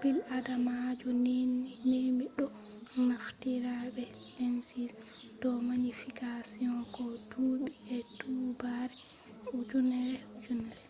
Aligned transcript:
bil 0.00 0.16
adamajo 0.36 1.08
nemi 1.86 2.24
ɗo 2.36 2.46
naftira 3.08 3.72
be 3.94 4.04
lenses 4.36 4.92
do 5.40 5.48
magnification 5.68 6.74
ko 6.94 7.04
duɓi 7.30 7.72
e 7.96 7.98
duɓare 8.18 8.94
ujineere 9.56 10.18
ujineere 10.36 10.84